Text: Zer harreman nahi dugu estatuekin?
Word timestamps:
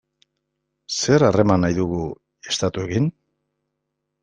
Zer 0.99 1.25
harreman 1.27 1.63
nahi 1.67 1.77
dugu 1.81 2.01
estatuekin? 2.55 3.13